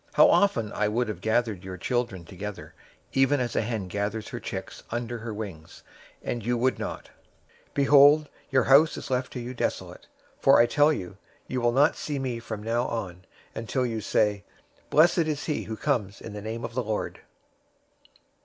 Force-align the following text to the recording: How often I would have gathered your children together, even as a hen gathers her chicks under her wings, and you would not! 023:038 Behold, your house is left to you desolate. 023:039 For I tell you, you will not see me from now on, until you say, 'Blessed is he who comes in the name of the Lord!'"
How 0.13 0.27
often 0.31 0.71
I 0.73 0.87
would 0.87 1.07
have 1.09 1.21
gathered 1.21 1.63
your 1.63 1.77
children 1.77 2.25
together, 2.25 2.73
even 3.13 3.39
as 3.39 3.55
a 3.55 3.61
hen 3.61 3.87
gathers 3.87 4.29
her 4.29 4.39
chicks 4.39 4.81
under 4.89 5.19
her 5.19 5.31
wings, 5.31 5.83
and 6.23 6.43
you 6.43 6.57
would 6.57 6.79
not! 6.79 7.11
023:038 7.73 7.73
Behold, 7.75 8.29
your 8.49 8.63
house 8.63 8.97
is 8.97 9.11
left 9.11 9.31
to 9.33 9.39
you 9.39 9.53
desolate. 9.53 10.07
023:039 10.37 10.41
For 10.41 10.59
I 10.59 10.65
tell 10.65 10.91
you, 10.91 11.17
you 11.47 11.61
will 11.61 11.71
not 11.71 11.95
see 11.95 12.17
me 12.17 12.39
from 12.39 12.63
now 12.63 12.87
on, 12.87 13.25
until 13.53 13.85
you 13.85 14.01
say, 14.01 14.43
'Blessed 14.89 15.19
is 15.19 15.45
he 15.45 15.65
who 15.65 15.77
comes 15.77 16.19
in 16.19 16.33
the 16.33 16.41
name 16.41 16.63
of 16.65 16.73
the 16.73 16.81
Lord!'" 16.81 17.19